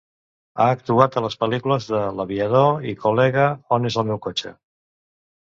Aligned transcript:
Ha 0.63 0.65
actuat 0.77 1.17
a 1.19 1.21
les 1.25 1.37
pel·lícules 1.43 1.89
de 1.89 1.99
"L'aviador" 2.21 2.89
i 2.93 2.95
"Col·lega, 3.05 3.45
on 3.79 3.87
és 3.93 4.01
el 4.03 4.09
meu 4.11 4.23
cotxe?". 4.27 4.57